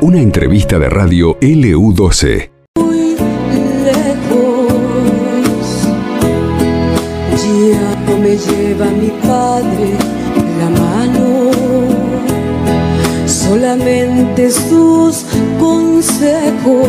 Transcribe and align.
Una 0.00 0.18
entrevista 0.20 0.78
de 0.78 0.88
radio 0.88 1.38
LU12. 1.40 2.50
Muy 2.76 3.16
lejos, 3.84 4.72
ya 7.70 8.16
me 8.16 8.36
lleva 8.36 8.86
mi 8.86 9.10
padre 9.26 9.96
la 10.58 10.70
mano, 10.70 11.50
solamente 13.26 14.50
sus 14.50 15.24
consejos 15.58 16.88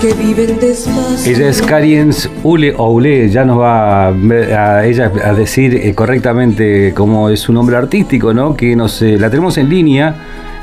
que 0.00 0.14
viven 0.14 0.58
despacio 0.58 1.32
Ella 1.32 1.48
es 1.48 1.60
Kariens 1.60 2.30
Ule 2.42 2.74
o 2.76 2.90
Ule, 2.90 3.28
ya 3.28 3.44
nos 3.44 3.58
va 3.58 4.08
a, 4.08 4.08
a 4.08 4.86
ella 4.86 5.12
a 5.24 5.34
decir 5.34 5.74
eh, 5.74 5.94
correctamente 5.94 6.94
cómo 6.94 7.28
es 7.28 7.40
su 7.40 7.52
nombre 7.52 7.76
artístico, 7.76 8.32
¿no? 8.32 8.56
Que 8.56 8.74
nos 8.74 9.02
eh, 9.02 9.18
la 9.18 9.28
tenemos 9.28 9.58
en 9.58 9.68
línea. 9.68 10.14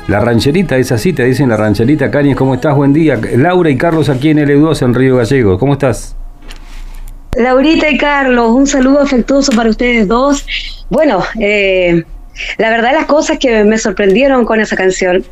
La 0.08 0.20
rancherita, 0.20 0.76
es 0.76 0.90
así, 0.90 1.12
te 1.12 1.24
dicen 1.24 1.50
la 1.50 1.56
rancherita. 1.56 2.10
Kariens, 2.10 2.36
¿cómo 2.36 2.54
estás? 2.54 2.74
Buen 2.74 2.92
día. 2.92 3.20
Laura 3.36 3.70
y 3.70 3.76
Carlos 3.76 4.08
aquí 4.08 4.30
en 4.30 4.38
L2 4.38 4.82
en 4.82 4.94
Río 4.94 5.16
Gallegos. 5.16 5.58
¿Cómo 5.58 5.74
estás? 5.74 6.16
Laurita 7.36 7.88
y 7.90 7.98
Carlos, 7.98 8.50
un 8.50 8.66
saludo 8.66 9.00
afectuoso 9.00 9.52
para 9.52 9.70
ustedes 9.70 10.08
dos. 10.08 10.46
Bueno, 10.90 11.22
eh, 11.38 12.04
la 12.58 12.70
verdad 12.70 12.92
las 12.94 13.06
cosas 13.06 13.38
que 13.38 13.64
me 13.64 13.78
sorprendieron 13.78 14.44
con 14.44 14.60
esa 14.60 14.76
canción. 14.76 15.24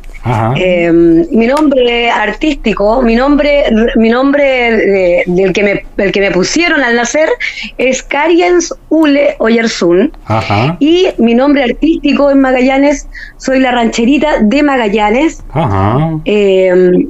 Eh, 0.57 0.91
mi 0.91 1.47
nombre 1.47 2.09
artístico, 2.11 3.01
mi 3.01 3.15
nombre, 3.15 3.63
mi 3.95 4.09
nombre 4.09 4.43
de- 4.43 5.23
del 5.25 5.53
que 5.53 5.63
me, 5.63 5.85
el 6.03 6.11
que 6.11 6.19
me 6.19 6.31
pusieron 6.31 6.81
al 6.81 6.95
nacer 6.95 7.29
es 7.77 8.03
Kariens 8.03 8.73
Ule 8.89 9.35
Oyersun. 9.39 10.11
Ajá. 10.25 10.75
Y 10.79 11.07
mi 11.17 11.33
nombre 11.35 11.63
artístico 11.63 12.29
en 12.31 12.41
Magallanes, 12.41 13.07
soy 13.37 13.59
la 13.59 13.71
rancherita 13.71 14.39
de 14.41 14.63
Magallanes. 14.63 15.43
Ajá. 15.51 16.11
Eh, 16.25 17.07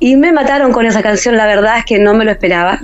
y 0.00 0.16
me 0.16 0.32
mataron 0.32 0.72
con 0.72 0.86
esa 0.86 1.02
canción, 1.02 1.36
la 1.36 1.46
verdad 1.46 1.78
es 1.78 1.84
que 1.84 1.98
no 1.98 2.14
me 2.14 2.24
lo 2.24 2.30
esperaba. 2.30 2.80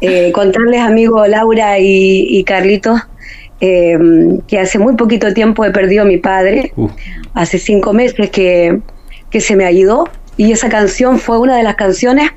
Eh, 0.00 0.30
contarles, 0.32 0.80
amigos 0.80 1.28
Laura 1.28 1.78
y, 1.80 2.26
y 2.38 2.44
Carlitos, 2.44 3.00
eh, 3.62 3.96
que 4.46 4.58
hace 4.58 4.78
muy 4.78 4.94
poquito 4.96 5.32
tiempo 5.32 5.64
he 5.64 5.70
perdido 5.70 6.02
a 6.02 6.06
mi 6.06 6.18
padre, 6.18 6.72
Uh, 6.76 6.88
hace 7.34 7.58
cinco 7.58 7.92
meses 7.92 8.28
que, 8.30 8.80
que 9.30 9.40
se 9.40 9.56
me 9.56 9.70
ido, 9.72 10.08
y 10.36 10.52
esa 10.52 10.68
canción 10.68 11.18
fue 11.18 11.38
una 11.38 11.56
de 11.56 11.62
las 11.62 11.76
canciones 11.76 12.30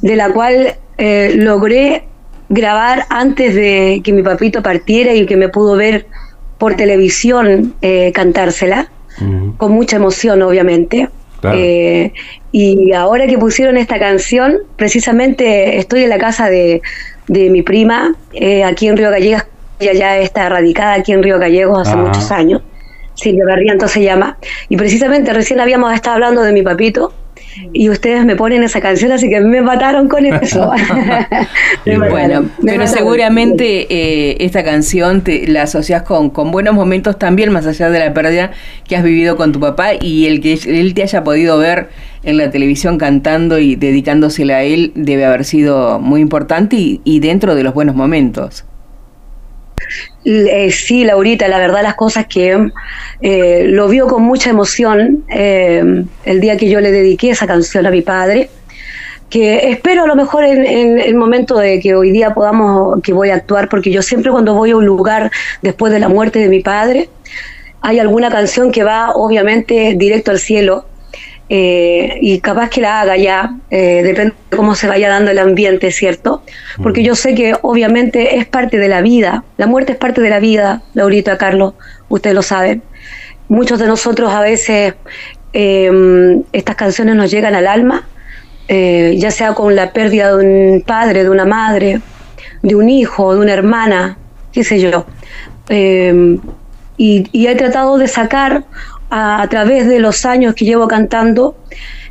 de 0.00 0.16
la 0.16 0.30
cual 0.30 0.76
eh, 0.98 1.32
logré 1.34 2.04
grabar 2.48 3.06
antes 3.08 3.54
de 3.54 4.00
que 4.04 4.12
mi 4.12 4.22
papito 4.22 4.62
partiera 4.62 5.12
y 5.14 5.26
que 5.26 5.36
me 5.36 5.48
pudo 5.48 5.76
ver 5.76 6.06
por 6.58 6.76
televisión 6.76 7.74
eh, 7.82 8.12
cantársela 8.12 8.88
con 9.56 9.72
mucha 9.72 9.96
emoción, 9.96 10.42
obviamente. 10.42 11.08
Claro. 11.40 11.58
Eh, 11.58 12.12
y 12.52 12.92
ahora 12.92 13.26
que 13.26 13.36
pusieron 13.36 13.76
esta 13.76 13.98
canción, 13.98 14.58
precisamente 14.76 15.78
estoy 15.78 16.04
en 16.04 16.10
la 16.10 16.18
casa 16.18 16.48
de, 16.48 16.80
de 17.26 17.50
mi 17.50 17.62
prima, 17.62 18.14
eh, 18.32 18.62
aquí 18.62 18.86
en 18.86 18.96
Río 18.96 19.10
Gallegos, 19.10 19.44
ella 19.82 19.92
ya 19.92 20.18
está 20.18 20.48
radicada 20.48 20.94
aquí 20.94 21.12
en 21.12 21.22
Río 21.22 21.38
Gallegos 21.38 21.86
hace 21.86 21.96
muchos 21.96 22.30
años, 22.30 22.62
Silvia 23.14 23.44
Barrientos 23.46 23.90
se 23.90 24.02
llama, 24.02 24.38
y 24.68 24.76
precisamente 24.76 25.32
recién 25.32 25.60
habíamos 25.60 25.92
estado 25.94 26.14
hablando 26.14 26.42
de 26.42 26.52
mi 26.52 26.62
papito, 26.62 27.12
y 27.74 27.90
ustedes 27.90 28.24
me 28.24 28.34
ponen 28.36 28.62
esa 28.62 28.80
canción, 28.80 29.12
así 29.12 29.28
que 29.28 29.40
me 29.40 29.60
mataron 29.60 30.08
con 30.08 30.24
eso. 30.24 30.70
Me 31.84 31.94
Y 31.94 31.98
mataron, 31.98 32.08
Bueno, 32.10 32.42
me 32.62 32.72
pero 32.72 32.84
mataron. 32.84 32.88
seguramente 32.88 33.86
eh, 33.90 34.36
esta 34.40 34.64
canción 34.64 35.22
te, 35.22 35.46
la 35.48 35.62
asocias 35.64 36.02
con, 36.02 36.30
con 36.30 36.50
buenos 36.50 36.74
momentos 36.74 37.18
también, 37.18 37.52
más 37.52 37.66
allá 37.66 37.90
de 37.90 37.98
la 37.98 38.14
pérdida 38.14 38.52
que 38.88 38.96
has 38.96 39.04
vivido 39.04 39.36
con 39.36 39.52
tu 39.52 39.60
papá 39.60 39.90
y 40.00 40.26
el 40.26 40.40
que 40.40 40.54
él 40.66 40.94
te 40.94 41.02
haya 41.02 41.24
podido 41.24 41.58
ver 41.58 41.90
en 42.22 42.38
la 42.38 42.50
televisión 42.50 42.98
cantando 42.98 43.58
y 43.58 43.76
dedicándosela 43.76 44.58
a 44.58 44.62
él 44.62 44.92
debe 44.94 45.24
haber 45.26 45.44
sido 45.44 45.98
muy 46.00 46.20
importante 46.22 46.76
y, 46.76 47.00
y 47.04 47.20
dentro 47.20 47.54
de 47.54 47.64
los 47.64 47.74
buenos 47.74 47.94
momentos. 47.96 48.64
Eh, 50.24 50.70
sí, 50.70 51.04
Laurita, 51.04 51.48
la 51.48 51.58
verdad 51.58 51.82
las 51.82 51.94
cosas 51.94 52.26
que 52.26 52.68
eh, 53.20 53.64
lo 53.68 53.88
vio 53.88 54.06
con 54.06 54.22
mucha 54.22 54.50
emoción 54.50 55.24
eh, 55.28 56.04
el 56.24 56.40
día 56.40 56.56
que 56.56 56.70
yo 56.70 56.80
le 56.80 56.92
dediqué 56.92 57.30
esa 57.30 57.46
canción 57.46 57.86
a 57.86 57.90
mi 57.90 58.02
padre, 58.02 58.48
que 59.28 59.70
espero 59.70 60.04
a 60.04 60.06
lo 60.06 60.14
mejor 60.14 60.44
en, 60.44 60.64
en 60.64 61.00
el 61.00 61.14
momento 61.16 61.56
de 61.58 61.80
que 61.80 61.94
hoy 61.94 62.12
día 62.12 62.34
podamos, 62.34 63.02
que 63.02 63.12
voy 63.12 63.30
a 63.30 63.34
actuar, 63.34 63.68
porque 63.68 63.90
yo 63.90 64.02
siempre 64.02 64.30
cuando 64.30 64.54
voy 64.54 64.70
a 64.70 64.76
un 64.76 64.86
lugar 64.86 65.30
después 65.60 65.92
de 65.92 65.98
la 65.98 66.08
muerte 66.08 66.38
de 66.38 66.48
mi 66.48 66.60
padre, 66.60 67.08
hay 67.80 67.98
alguna 67.98 68.30
canción 68.30 68.70
que 68.70 68.84
va 68.84 69.10
obviamente 69.10 69.94
directo 69.96 70.30
al 70.30 70.38
cielo. 70.38 70.86
Eh, 71.54 72.16
y 72.22 72.40
capaz 72.40 72.70
que 72.70 72.80
la 72.80 73.02
haga 73.02 73.18
ya, 73.18 73.56
eh, 73.68 74.00
depende 74.02 74.34
de 74.50 74.56
cómo 74.56 74.74
se 74.74 74.88
vaya 74.88 75.10
dando 75.10 75.32
el 75.32 75.38
ambiente, 75.38 75.92
¿cierto? 75.92 76.42
Porque 76.82 77.02
yo 77.02 77.14
sé 77.14 77.34
que 77.34 77.54
obviamente 77.60 78.38
es 78.38 78.46
parte 78.46 78.78
de 78.78 78.88
la 78.88 79.02
vida, 79.02 79.44
la 79.58 79.66
muerte 79.66 79.92
es 79.92 79.98
parte 79.98 80.22
de 80.22 80.30
la 80.30 80.40
vida, 80.40 80.80
Laurita, 80.94 81.36
Carlos, 81.36 81.74
ustedes 82.08 82.34
lo 82.34 82.40
saben. 82.40 82.82
Muchos 83.48 83.78
de 83.78 83.86
nosotros 83.86 84.32
a 84.32 84.40
veces 84.40 84.94
eh, 85.52 86.40
estas 86.54 86.74
canciones 86.74 87.16
nos 87.16 87.30
llegan 87.30 87.54
al 87.54 87.66
alma, 87.66 88.08
eh, 88.68 89.16
ya 89.18 89.30
sea 89.30 89.52
con 89.52 89.76
la 89.76 89.92
pérdida 89.92 90.34
de 90.34 90.46
un 90.46 90.80
padre, 90.80 91.22
de 91.22 91.28
una 91.28 91.44
madre, 91.44 92.00
de 92.62 92.74
un 92.74 92.88
hijo, 92.88 93.34
de 93.34 93.40
una 93.40 93.52
hermana, 93.52 94.16
qué 94.52 94.64
sé 94.64 94.80
yo. 94.80 95.04
Y, 96.96 97.28
y 97.30 97.46
he 97.46 97.54
tratado 97.56 97.98
de 97.98 98.08
sacar 98.08 98.64
a, 99.12 99.42
a 99.42 99.48
través 99.48 99.86
de 99.86 99.98
los 100.00 100.24
años 100.24 100.54
que 100.54 100.64
llevo 100.64 100.88
cantando 100.88 101.54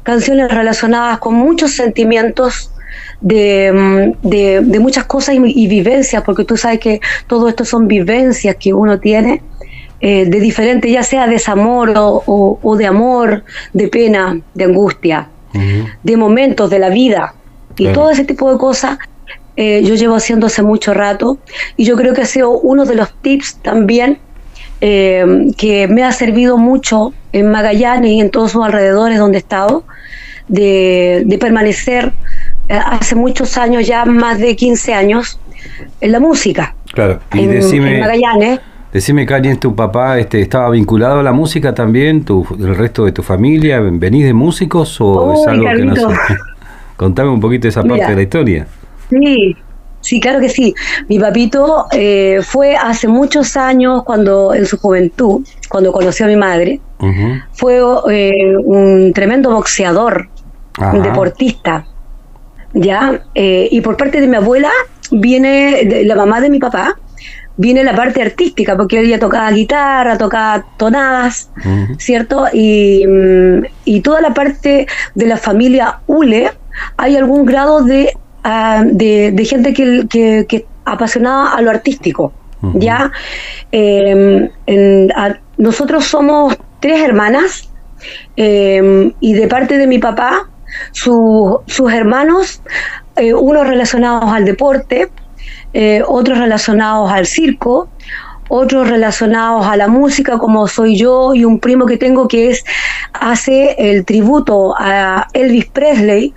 canciones 0.04 0.50
relacionadas 0.52 1.20
con 1.20 1.34
muchos 1.36 1.72
sentimientos 1.72 2.72
de, 3.22 3.72
mm, 4.24 4.28
de- 4.30 4.62
de 4.62 4.80
muchas 4.80 5.06
cosas 5.06 5.36
y, 5.36 5.40
y 5.64 5.68
vivencias, 5.68 6.24
porque 6.24 6.44
tú 6.46 6.58
sabes 6.58 6.80
que 6.80 7.00
todo 7.28 7.48
esto 7.50 7.66
son 7.66 7.88
vivencias 7.88 8.56
que 8.60 8.74
uno 8.74 9.00
tiene 9.00 9.42
eh, 10.04 10.26
de 10.26 10.40
diferente, 10.40 10.90
ya 10.90 11.04
sea 11.04 11.28
desamor 11.28 11.92
o, 11.96 12.24
o- 12.26 12.60
o 12.64 12.76
de 12.76 12.88
amor, 12.88 13.44
de 13.74 13.88
pena, 13.88 14.40
de 14.56 14.64
angustia, 14.64 15.30
Ujú. 15.54 15.88
de 16.02 16.18
momentos 16.18 16.70
de 16.72 16.80
la 16.80 16.90
vida 16.90 17.34
y 17.78 17.84
Claro. 17.84 17.94
todo 18.02 18.10
ese 18.12 18.24
tipo 18.26 18.52
de 18.52 18.58
cosas. 18.58 18.98
eh, 19.58 19.82
yo 19.84 19.96
llevo 19.96 20.16
haciendo 20.16 20.48
hace 20.48 20.64
mucho 20.64 20.94
rato 20.94 21.38
y 21.78 21.84
yo 21.84 21.96
creo 21.98 22.14
que 22.14 22.22
ha 22.22 22.26
sido 22.26 22.52
uno 22.52 22.86
de 22.86 22.96
los 22.96 23.10
tips 23.22 23.58
también 23.62 24.18
eh, 24.82 25.48
que 25.58 25.88
me 25.88 26.04
ha 26.04 26.12
servido 26.12 26.58
mucho 26.58 27.14
en 27.32 27.50
Magallanes 27.52 28.12
y 28.12 28.20
en 28.20 28.30
todos 28.32 28.52
sus 28.52 28.64
alrededores 28.66 29.20
donde 29.20 29.38
he 29.38 29.40
estado, 29.40 29.84
de, 30.48 31.24
de 31.26 31.38
permanecer 31.38 32.12
eh, 32.68 32.74
hace 32.84 33.16
muchos 33.16 33.58
años, 33.58 33.88
ya 33.88 34.06
más 34.06 34.40
de 34.40 34.56
15 34.56 34.94
años, 34.94 35.40
en 36.02 36.12
la 36.12 36.20
música. 36.20 36.76
Claro. 36.94 37.20
Y 37.34 37.40
en, 37.40 37.44
en 37.46 37.52
decime, 37.52 38.00
Magallanes. 38.00 38.60
decime, 38.92 39.26
Kariens, 39.26 39.60
¿tu 39.60 39.76
papá 39.76 40.20
este, 40.20 40.42
estaba 40.42 40.70
vinculado 40.72 41.20
a 41.20 41.24
la 41.24 41.32
música 41.32 41.74
también? 41.74 42.26
¿Tu, 42.26 42.46
¿El 42.60 42.76
resto 42.76 43.06
de 43.06 43.12
tu 43.12 43.24
familia? 43.24 43.80
¿Venís 43.80 44.26
de 44.26 44.34
músicos 44.34 45.00
o 45.00 45.34
es 45.34 45.48
algo 45.48 45.66
que 45.66 45.86
no 45.86 45.96
sé? 45.96 46.06
Contame 46.98 47.30
un 47.30 47.40
poquito 47.40 47.68
esa 47.68 47.82
parte 47.82 47.94
Mira. 47.96 48.10
de 48.10 48.16
la 48.16 48.22
historia. 48.22 48.68
Sí, 49.10 49.56
sí, 50.02 50.20
claro 50.20 50.40
que 50.40 50.50
sí. 50.50 50.74
Mi 51.08 51.20
papito 51.20 51.88
eh, 51.92 52.40
fue 52.44 52.76
hace 52.76 53.08
muchos 53.08 53.56
años, 53.58 54.04
cuando 54.04 54.54
en 54.54 54.66
su 54.66 54.78
juventud, 54.78 55.46
cuando 55.70 55.92
conoció 55.92 56.26
a 56.26 56.30
mi 56.30 56.36
madre, 56.36 56.80
fue 57.54 57.82
eh, 58.10 58.56
un 58.64 59.12
tremendo 59.14 59.52
boxeador, 59.52 60.30
Ajá. 60.78 60.94
un 60.96 61.02
deportista, 61.02 61.86
¿ya? 62.74 63.22
Eh, 63.34 63.68
y 63.72 63.82
por 63.82 63.98
parte 63.98 64.22
de 64.22 64.28
mi 64.28 64.36
abuela 64.36 64.70
viene, 65.12 65.84
de 65.86 66.04
la 66.04 66.16
mamá 66.16 66.42
de 66.42 66.50
mi 66.50 66.60
papá, 66.60 66.98
viene 67.58 67.84
la 67.84 67.96
parte 67.96 68.22
artística, 68.22 68.76
porque 68.76 69.00
ella 69.00 69.20
tocaba 69.20 69.52
guitarra, 69.52 70.18
tocaba 70.18 70.66
tonadas. 70.78 71.50
¿cierto? 71.98 72.46
Y, 72.52 73.06
mm, 73.08 73.66
y 73.86 74.02
toda 74.02 74.22
la 74.22 74.34
parte 74.34 74.88
de 75.16 75.26
la 75.26 75.38
familia 75.38 76.00
Ule, 76.08 76.52
hay 76.98 77.18
algún 77.18 77.46
grado 77.46 77.82
de, 77.82 78.14
ah, 78.44 78.84
de, 78.86 79.32
de 79.32 79.46
gente 79.46 79.74
que, 79.74 80.06
que, 80.10 80.46
que 80.48 80.66
apasionada 80.86 81.54
a 81.56 81.62
lo 81.62 81.70
artístico. 81.70 82.34
¿ya? 82.76 83.12
Eh, 83.72 84.50
en- 84.68 85.12
a- 85.16 85.40
nosotros 85.58 86.06
somos 86.06 86.58
tres 86.80 87.00
hermanas, 87.02 87.68
Eh, 88.36 89.14
y 89.20 89.34
de 89.34 89.48
parte 89.48 89.78
de 89.78 89.86
mi 89.86 90.00
papá, 90.00 90.50
sus 90.92 91.94
hermanos, 91.94 92.62
eh, 93.16 93.34
unos 93.34 93.68
relacionados 93.68 94.32
al 94.32 94.44
deporte, 94.46 95.10
eh, 95.74 96.02
otros 96.08 96.40
relacionados 96.40 97.12
al 97.12 97.26
circo, 97.28 97.90
otros 98.50 98.90
relacionados 98.90 99.66
a 99.68 99.78
la 99.78 99.88
música, 99.88 100.38
como 100.40 100.68
soy 100.68 100.98
yo, 100.98 101.36
y 101.36 101.46
un 101.46 101.60
primo 101.60 101.86
que 101.86 101.98
tengo 101.98 102.28
que 102.28 102.50
es 102.50 102.64
hace 103.14 103.76
el 103.78 104.04
tributo 104.04 104.74
a 104.80 105.28
Elvis 105.34 105.68
Presley 105.68 106.34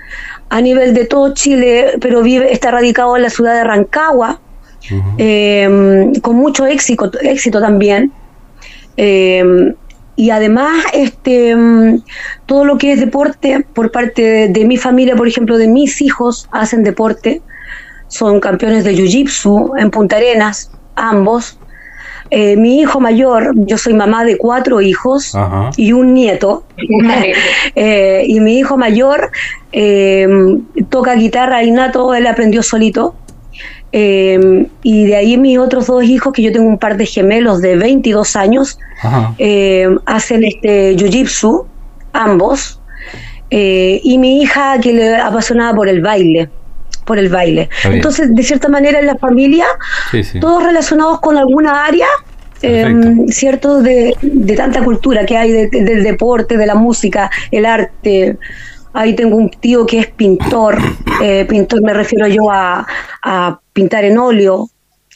a 0.48 0.60
nivel 0.60 0.94
de 0.94 1.04
todo 1.04 1.34
Chile, 1.34 1.92
pero 2.00 2.22
vive, 2.22 2.52
está 2.52 2.70
radicado 2.70 3.16
en 3.16 3.22
la 3.22 3.30
ciudad 3.30 3.54
de 3.54 3.64
Rancagua, 3.64 4.40
eh, 5.18 6.12
con 6.22 6.36
mucho 6.36 6.66
éxito, 6.66 7.10
éxito 7.22 7.60
también. 7.60 8.12
Eh, 8.96 9.74
y 10.16 10.30
además, 10.30 10.84
este, 10.92 11.56
todo 12.46 12.64
lo 12.64 12.78
que 12.78 12.92
es 12.92 13.00
deporte, 13.00 13.66
por 13.74 13.90
parte 13.90 14.48
de, 14.48 14.64
mi 14.64 14.76
familia, 14.76 15.16
por 15.16 15.26
ejemplo, 15.26 15.58
de 15.58 15.66
mis 15.66 16.00
hijos, 16.00 16.48
hacen 16.52 16.84
deporte, 16.84 17.42
son 18.06 18.38
campeones 18.38 18.84
de 18.84 18.94
Jiu-Jitsu 18.94 19.72
en 19.76 19.90
Punta 19.90 20.16
Arenas, 20.16 20.70
ambos. 20.94 21.58
Eh, 22.36 22.56
mi 22.56 22.80
hijo 22.80 22.98
mayor, 22.98 23.52
yo 23.54 23.78
soy 23.78 23.94
mamá 23.94 24.24
de 24.24 24.36
cuatro 24.36 24.80
hijos 24.80 25.36
y 25.76 25.92
un 25.92 26.14
nieto, 26.14 26.64
y 28.26 28.40
mi 28.40 28.58
hijo 28.58 28.76
mayor 28.76 29.30
toca 30.88 31.14
guitarra 31.14 31.62
innato, 31.62 32.12
él 32.12 32.26
aprendió 32.26 32.64
solito, 32.64 33.14
eh, 33.96 34.66
y 34.82 35.06
de 35.06 35.14
ahí 35.14 35.36
mis 35.36 35.56
otros 35.56 35.86
dos 35.86 36.02
hijos, 36.02 36.32
que 36.32 36.42
yo 36.42 36.50
tengo 36.50 36.66
un 36.66 36.78
par 36.78 36.96
de 36.96 37.06
gemelos 37.06 37.60
de 37.60 37.76
22 37.76 38.34
años, 38.34 38.76
eh, 39.38 39.88
hacen 40.04 40.42
este 40.42 40.96
jiu-jitsu, 40.96 41.64
ambos. 42.12 42.80
Eh, 43.50 44.00
y 44.02 44.18
mi 44.18 44.42
hija, 44.42 44.80
que 44.80 44.92
le 44.92 45.14
apasionada 45.14 45.72
por 45.72 45.88
el 45.88 46.02
baile 46.02 46.50
por 47.04 47.18
el 47.18 47.28
baile. 47.28 47.68
Entonces, 47.84 48.34
de 48.34 48.42
cierta 48.42 48.68
manera, 48.68 48.98
en 48.98 49.06
la 49.06 49.16
familia, 49.16 49.66
todos 50.40 50.62
relacionados 50.62 51.20
con 51.20 51.36
alguna 51.36 51.84
área, 51.84 52.06
¿cierto? 53.28 53.82
De, 53.82 54.16
tanta 54.56 54.82
cultura 54.82 55.24
que 55.26 55.36
hay 55.36 55.52
del 55.68 56.02
deporte, 56.02 56.56
de 56.56 56.66
la 56.66 56.74
música, 56.74 57.30
el 57.50 57.66
arte, 57.66 58.38
Ahí 58.94 59.16
tengo 59.16 59.36
un 59.36 59.50
tío 59.50 59.84
que 59.84 59.98
es 59.98 60.06
pintor, 60.06 60.78
eh, 61.22 61.44
pintor 61.46 61.82
me 61.82 61.92
refiero 61.92 62.28
yo 62.28 62.50
a, 62.50 62.86
pintar 63.72 64.04
en 64.04 64.18
óleo, 64.18 64.70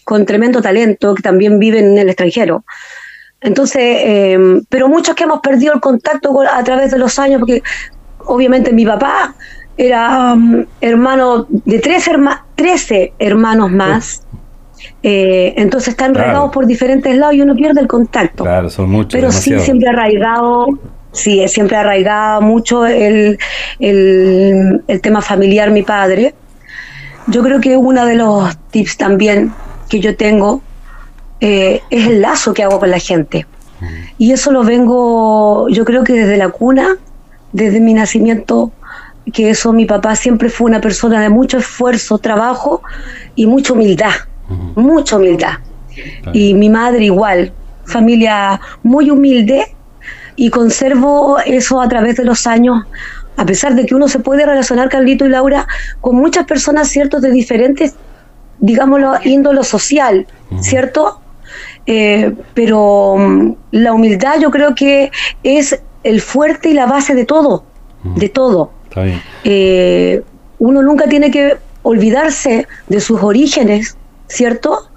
con 0.05 0.27
tremendo 0.27 0.61
talento, 0.61 1.15
que 1.15 1.23
también 1.23 1.61
vive 1.61 1.79
en 1.79 1.97
el 1.97 2.09
extranjero. 2.09 2.65
Entonces, 3.41 4.01
em, 4.03 4.65
pero 4.69 4.89
muchos 4.89 5.15
que 5.15 5.23
hemos 5.23 5.39
perdido 5.41 5.75
el 5.75 5.81
contacto 5.81 6.35
a 6.41 6.65
través 6.65 6.91
de 6.91 6.99
los 6.99 7.21
años, 7.21 7.39
porque 7.39 7.63
obviamente 8.27 8.73
mi 8.73 8.85
papá 8.85 9.37
era 9.79 10.35
um, 10.35 10.67
hermano 10.81 11.47
de 11.49 11.79
tres 11.79 12.11
13 12.57 13.15
hermanos 13.19 13.71
más. 13.71 14.23
Eh, 15.03 15.55
entonces 15.57 15.89
están 15.89 16.15
regados 16.15 16.51
por 16.53 16.67
diferentes 16.67 17.17
lados 17.17 17.35
y 17.35 17.41
uno 17.41 17.55
pierde 17.55 17.81
el 17.81 17.87
contacto. 17.87 18.45
Claro, 18.45 18.69
son 18.69 18.91
muchos. 18.91 19.13
Pero 19.13 19.33
sí, 19.33 19.59
siempre 19.61 19.89
arraigado 19.89 20.79
sí, 21.13 21.47
siempre 21.49 21.77
arraigaba 21.77 22.41
mucho 22.41 22.87
el, 22.87 23.39
el, 23.79 24.83
tema 25.03 25.23
familiar 25.23 25.71
mi 25.71 25.83
padre. 25.83 26.35
Yo 27.27 27.43
creo 27.43 27.61
que 27.61 27.77
uno 27.77 28.07
de 28.07 28.15
los 28.15 28.57
tips 28.71 28.97
también 28.97 29.53
que 29.89 30.01
yo 30.01 30.17
tengo 30.17 30.63
eh, 31.41 31.83
es 31.91 32.07
el 32.07 32.21
lazo 32.21 32.55
que 32.55 32.63
hago 32.63 32.79
con 32.79 32.91
la 32.91 32.99
gente. 32.99 33.47
Mm. 33.81 33.87
Y 34.19 34.33
eso 34.33 34.51
lo 34.51 34.65
vengo, 34.65 35.69
yo 35.69 35.85
creo 35.85 36.05
que 36.05 36.15
desde 36.15 36.37
la 36.37 36.49
cuna, 36.49 36.97
desde 37.53 37.81
mi 37.81 37.95
nacimiento, 37.95 38.73
que 39.33 39.51
eso 39.51 39.73
mi 39.73 39.85
papá 39.85 40.17
siempre 40.17 40.49
fue 40.49 40.67
una 40.71 40.81
persona 40.81 41.21
de 41.21 41.29
mucho 41.29 41.59
esfuerzo, 41.59 42.19
trabajo 42.19 42.83
y 43.35 43.47
mucha 43.47 43.73
humildad, 43.73 44.13
mucha 44.75 45.17
humildad. 45.17 45.55
Y 46.33 46.55
mi 46.55 46.69
madre 46.69 47.05
igual, 47.05 47.53
familia 47.85 48.61
muy 48.83 49.11
humilde, 49.11 49.75
y 50.39 50.51
conservo 50.51 51.39
eso 51.45 51.81
a 51.81 51.89
través 51.89 52.17
de 52.17 52.25
los 52.25 52.47
años, 52.47 52.85
a 53.37 53.45
pesar 53.45 53.75
de 53.75 53.85
que 53.85 53.95
uno 53.95 54.07
se 54.07 54.21
puede 54.21 54.47
relacionar, 54.47 54.89
Carlito 54.89 55.27
y 55.27 55.31
Laura, 55.31 55.67
con 56.01 56.15
muchas 56.15 56.47
personas, 56.47 56.89
¿cierto?, 56.89 57.21
de 57.21 57.33
diferentes, 57.33 57.97
digámoslo, 58.61 59.15
índolo 59.25 59.65
social, 59.65 60.29
¿cierto? 60.61 61.21
Eh, 61.87 62.35
pero 62.55 63.17
mm, 63.19 63.53
la 63.73 63.93
humildad 63.93 64.39
yo 64.41 64.51
creo 64.53 64.77
que 64.77 65.11
es 65.43 65.81
el 66.05 66.21
fuerte 66.21 66.71
y 66.71 66.75
la 66.75 66.87
base 66.87 67.17
de 67.17 67.25
todo, 67.25 67.65
de 68.05 68.29
todo. 68.29 68.71
Eh, 69.45 70.23
uno 70.59 70.83
nunca 70.83 71.09
tiene 71.09 71.31
que 71.31 71.57
olvidarse 71.83 72.67
de 72.89 73.01
sus 73.01 73.23
orígenes, 73.23 73.97
¿cierto? 74.27 74.91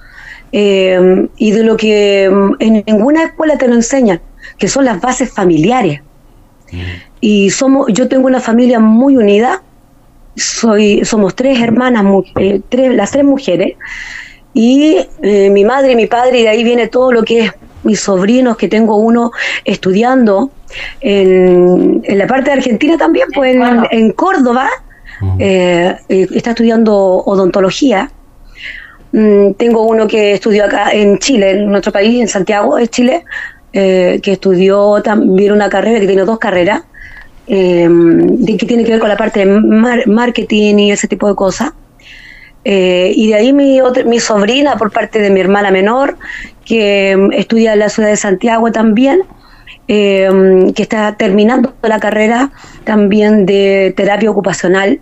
Eh, 0.52 1.28
y 1.38 1.52
de 1.52 1.64
lo 1.64 1.78
que 1.78 2.30
mm, 2.30 2.56
en 2.60 2.84
ninguna 2.86 3.24
escuela 3.24 3.58
te 3.58 3.68
lo 3.68 3.76
enseñan 3.76 4.20
que 4.58 4.68
son 4.68 4.86
las 4.86 5.02
bases 5.02 5.34
familiares. 5.34 6.02
Y 7.20 7.50
somos, 7.50 7.88
yo 7.92 8.08
tengo 8.08 8.28
una 8.28 8.40
familia 8.40 8.80
muy 8.80 9.18
unida, 9.18 9.62
soy, 10.38 11.04
somos 11.04 11.36
tres 11.36 11.60
hermanas, 11.60 12.06
eh, 12.40 12.62
tres, 12.70 12.94
las 12.94 13.12
tres 13.12 13.26
mujeres, 13.26 13.76
y 14.54 15.00
eh, 15.22 15.50
mi 15.50 15.66
madre 15.66 15.94
y 15.94 15.96
mi 15.96 16.08
padre, 16.08 16.40
y 16.40 16.44
de 16.44 16.50
ahí 16.50 16.64
viene 16.64 16.88
todo 16.88 17.12
lo 17.12 17.24
que 17.24 17.40
es 17.40 17.52
mis 17.84 18.00
sobrinos, 18.00 18.56
que 18.56 18.68
tengo 18.68 18.98
uno 18.98 19.32
estudiando 19.66 20.52
en, 21.02 22.02
en 22.04 22.18
la 22.18 22.28
parte 22.28 22.52
de 22.52 22.58
Argentina 22.58 22.98
también, 22.98 23.28
pues 23.34 23.56
en, 23.92 24.12
Córdoba, 24.14 24.70
eh, 25.40 25.96
está 26.10 26.52
estudiando 26.52 26.96
odontología. 26.96 28.12
Mm, 29.12 29.54
tengo 29.54 29.84
uno 29.84 30.08
que 30.08 30.34
estudió 30.34 30.66
acá 30.66 30.92
en 30.92 31.18
Chile, 31.20 31.52
en 31.52 31.70
nuestro 31.70 31.92
país, 31.92 32.22
en 32.22 32.28
Santiago, 32.28 32.78
es 32.78 32.90
Chile, 32.90 33.26
eh, 33.74 34.20
que 34.24 34.34
estudió 34.34 35.02
también 35.02 35.54
una 35.54 35.70
carrera, 35.70 36.00
que 36.00 36.08
tiene 36.08 36.24
dos 36.24 36.40
carreras, 36.40 36.84
eh, 37.48 37.90
que 38.46 38.66
tiene 38.66 38.84
que 38.84 38.92
ver 38.92 39.00
con 39.00 39.10
la 39.10 39.18
parte 39.18 39.46
de 39.46 40.06
marketing 40.08 40.76
y 40.78 40.92
ese 40.92 41.08
tipo 41.08 41.28
de 41.28 41.36
cosas. 41.36 41.72
Eh, 42.64 43.12
y 43.16 43.30
de 43.30 43.36
ahí 43.36 43.54
mi, 43.54 43.80
mi 44.06 44.20
sobrina, 44.20 44.78
por 44.78 44.92
parte 44.92 45.20
de 45.20 45.30
mi 45.30 45.40
hermana 45.40 45.72
menor, 45.72 46.18
que 46.64 47.16
mm, 47.18 47.34
estudia 47.34 47.74
en 47.74 47.80
la 47.80 47.90
ciudad 47.90 48.10
de 48.10 48.18
Santiago 48.18 48.72
también, 48.72 49.24
que 49.88 50.74
está 50.78 51.16
terminando 51.18 51.74
la 51.82 52.00
carrera 52.00 52.52
también 52.86 53.46
de 53.46 53.94
terapia 53.96 54.32
ocupacional 54.32 55.00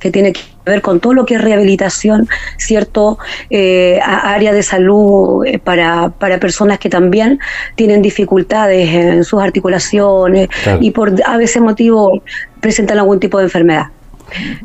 que 0.00 0.10
tiene 0.10 0.32
que 0.32 0.40
ver 0.64 0.82
con 0.82 0.98
todo 0.98 1.14
lo 1.14 1.26
que 1.26 1.34
es 1.34 1.42
rehabilitación, 1.42 2.28
¿cierto? 2.56 3.18
Eh, 3.50 4.00
área 4.02 4.52
de 4.52 4.62
salud 4.62 5.44
eh, 5.44 5.58
para, 5.58 6.08
para, 6.08 6.40
personas 6.40 6.78
que 6.78 6.88
también 6.88 7.38
tienen 7.76 8.02
dificultades 8.02 8.88
en 8.88 9.24
sus 9.24 9.40
articulaciones 9.42 10.48
y 10.80 10.90
por 10.90 11.12
a 11.24 11.36
veces 11.36 11.62
motivo 11.62 12.22
presentan 12.60 12.98
algún 12.98 13.20
tipo 13.20 13.38
de 13.38 13.44
enfermedad. 13.44 13.86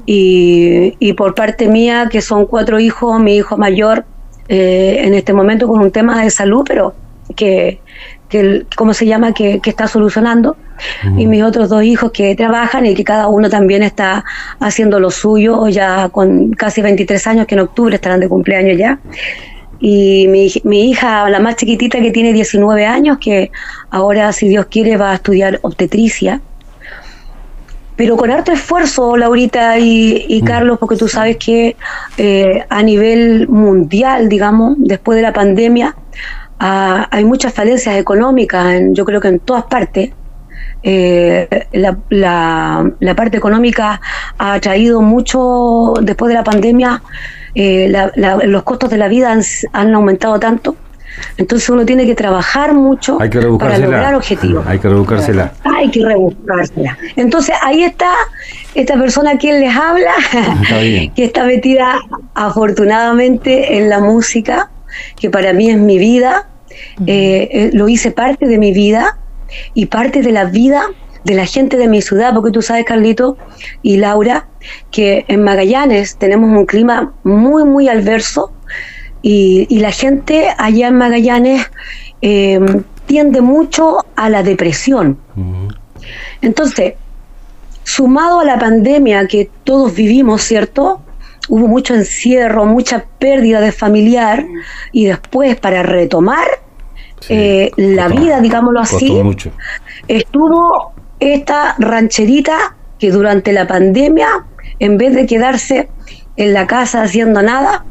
Y, 0.06 0.96
y 1.00 1.14
por 1.14 1.36
parte 1.36 1.68
mía, 1.68 2.08
que 2.10 2.22
son 2.22 2.46
cuatro 2.46 2.80
hijos, 2.80 3.20
mi 3.20 3.36
hijo 3.36 3.58
mayor 3.58 4.06
eh, 4.48 5.02
en 5.02 5.16
este 5.16 5.34
momento 5.34 5.68
con 5.68 5.82
un 5.82 5.92
tema 5.92 6.24
de 6.24 6.30
salud, 6.30 6.64
pero 6.68 6.94
que, 7.36 7.80
que 8.30 8.66
¿cómo 8.76 8.94
se 8.94 9.06
llama?, 9.06 9.34
que, 9.34 9.60
que 9.60 9.70
está 9.70 9.88
solucionando 9.88 10.58
y 11.18 11.26
mis 11.28 11.44
otros 11.44 11.70
dos 11.70 11.84
hijos 11.84 12.12
que 12.12 12.36
trabajan 12.36 12.86
y 12.86 12.94
que 12.94 13.04
cada 13.04 13.28
uno 13.28 13.50
también 13.50 13.84
está 13.84 14.24
haciendo 14.60 15.00
lo 15.00 15.10
suyo, 15.10 15.68
ya 15.70 16.10
con 16.10 16.52
casi 16.52 16.82
23 16.82 17.28
años, 17.28 17.48
que 17.48 17.56
en 17.56 17.62
octubre 17.62 17.96
estarán 17.96 18.20
de 18.20 18.28
cumpleaños 18.28 18.78
ya. 18.78 19.00
Y 19.80 20.28
mi, 20.28 20.52
mi 20.64 20.90
hija, 20.90 21.30
la 21.30 21.40
más 21.40 21.56
chiquitita, 21.58 22.00
que 22.02 22.12
tiene 22.12 22.34
19 22.34 22.86
años, 22.86 23.18
que 23.20 23.52
ahora, 23.90 24.32
si 24.32 24.48
Dios 24.48 24.68
quiere, 24.68 24.98
va 24.98 25.12
a 25.12 25.16
estudiar 25.16 25.60
obstetricia. 25.62 26.42
Pero 27.96 28.18
con 28.18 28.30
harto 28.30 28.52
esfuerzo, 28.52 29.16
Laurita 29.16 29.80
y, 29.80 30.42
Carlos, 30.46 30.80
porque 30.80 30.98
tú 30.98 31.08
sabes 31.08 31.38
que 31.38 31.78
eh, 32.18 32.66
a 32.70 32.84
nivel 32.84 33.48
mundial, 33.48 34.28
digamos, 34.28 34.76
después 34.78 35.16
de 35.16 35.22
la 35.22 35.32
pandemia, 35.32 35.96
ah, 36.60 37.08
hay 37.12 37.26
muchas 37.26 37.54
falencias 37.54 37.96
económicas, 37.98 38.82
yo 38.92 39.06
creo 39.06 39.22
que 39.22 39.30
en 39.30 39.40
todas 39.40 39.66
partes 39.66 40.12
eh, 40.88 41.68
la, 41.72 41.98
la, 43.00 43.16
parte 43.16 43.38
económica 43.38 44.00
ha 44.38 44.60
traído 44.60 45.02
mucho, 45.02 45.96
después 46.02 46.30
de 46.30 46.36
la 46.36 46.44
pandemia, 46.44 47.02
eh, 47.56 47.92
los 48.46 48.64
costos 48.64 48.92
de 48.92 48.98
la 48.98 49.08
vida 49.08 49.36
han, 49.74 49.96
aumentado 49.96 50.40
tanto. 50.40 50.76
Entonces 51.38 51.70
uno 51.70 51.86
tiene 51.86 52.06
que 52.06 52.14
trabajar 52.14 52.74
mucho 52.74 53.18
para 53.18 53.78
lograr 53.80 54.14
objetivos. 54.16 54.68
Hay 54.68 54.78
que 54.78 54.90
rebuscársela. 54.90 55.54
Hay 55.64 55.90
que 55.90 56.06
rebuscársela. 56.06 56.98
Entonces 57.16 57.56
ahí 57.64 57.84
está 57.84 58.12
esta 58.76 58.96
persona 58.96 59.38
quien 59.38 59.62
les 59.62 59.76
habla, 59.76 60.14
que 61.16 61.24
está 61.24 61.46
metida 61.46 61.96
afortunadamente 62.36 63.78
en 63.78 63.90
la 63.90 64.02
música, 64.02 64.70
que 65.16 65.30
para 65.30 65.54
mí 65.54 65.70
es 65.70 65.78
mi 65.78 65.98
vida. 65.98 66.50
Eh, 67.08 67.70
lo 67.74 67.88
hice 67.88 68.12
parte 68.12 68.48
de 68.48 68.58
mi 68.58 68.74
vida 68.74 69.18
y 69.74 69.86
parte 69.86 70.22
de 70.22 70.32
la 70.32 70.46
vida 70.46 70.88
de 71.24 71.34
la 71.34 71.46
gente 71.46 71.76
de 71.78 71.88
mi 71.88 72.02
ciudad, 72.02 72.34
porque 72.34 72.52
tú 72.52 72.62
sabes, 72.62 72.86
Carlito 72.86 73.38
y 73.82 73.98
Laura, 73.98 74.48
que 74.92 75.26
en 75.28 75.44
Magallanes 75.44 76.18
tenemos 76.18 76.56
un 76.56 76.66
clima 76.66 77.14
muy, 77.24 77.66
muy 77.66 77.90
adverso 77.90 78.52
y, 79.24 79.66
y 79.70 79.80
la 79.80 79.92
gente 79.92 80.50
allá 80.58 80.88
en 80.90 80.98
Magallanes 80.98 81.72
eh, 82.22 82.60
tiende 83.08 83.42
mucho 83.42 84.06
a 84.16 84.30
la 84.30 84.44
depresión. 84.44 85.18
Entonces, 86.42 86.94
sumado 87.84 88.40
a 88.40 88.46
la 88.46 88.60
pandemia 88.60 89.28
que 89.28 89.50
todos 89.64 89.96
vivimos, 89.96 90.44
¿cierto? 90.44 91.02
Hubo 91.48 91.68
mucho 91.68 91.94
encierro, 91.94 92.66
mucha 92.66 93.06
pérdida 93.20 93.60
de 93.62 93.72
familiar 93.72 94.46
y 94.92 95.06
después 95.06 95.56
para 95.58 95.84
retomar 95.84 96.48
Sí, 97.22 97.34
eh, 97.34 97.72
la 97.78 98.08
vida, 98.10 98.42
digámoslo 98.42 98.82
así, 98.82 99.10
mucho. 99.10 99.52
estuvo 100.08 100.94
esta 101.20 101.76
rancherita 101.80 102.76
que 103.00 103.10
durante 103.10 103.54
la 103.54 103.66
pandemia, 103.68 104.28
en 104.80 104.98
vez 104.98 105.16
de 105.16 105.26
quedarse 105.26 105.90
en 106.36 106.54
la 106.54 106.68
casa 106.68 107.04
haciendo 107.04 107.42
nada, 107.42 107.86